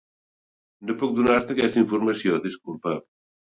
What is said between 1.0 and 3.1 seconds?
puc donar-te aquesta informació, disculpa.